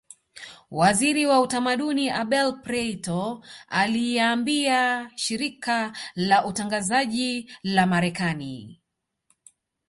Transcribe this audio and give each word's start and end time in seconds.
Waziri 0.79 1.25
wa 1.25 1.41
utamaduni 1.41 2.09
Abel 2.09 2.53
Prieto 2.63 3.43
aliiambia 3.67 5.11
shirika 5.15 5.93
la 6.15 6.45
utangazaji 6.45 7.51
la 7.63 7.85
marekani 7.85 8.81